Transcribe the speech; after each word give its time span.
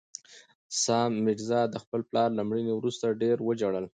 سام 0.83 1.11
میرزا 1.25 1.61
د 1.69 1.75
خپل 1.83 2.01
پلار 2.09 2.29
له 2.37 2.43
مړینې 2.49 2.73
وروسته 2.75 3.17
ډېر 3.21 3.37
وژړل. 3.47 3.85